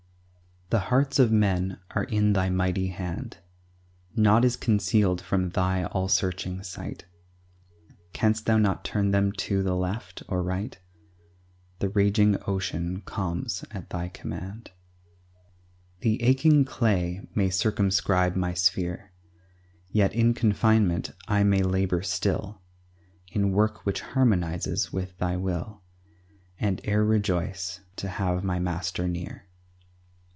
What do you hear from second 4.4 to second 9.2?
is concealed from Thy all searching sight; Canst Thou not turn